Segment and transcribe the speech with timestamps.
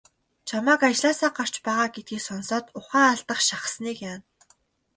[0.47, 4.25] Чамайг ажлаасаа гарч байгаа гэдгийг сонсоод ухаан алдах шахсаныг яана.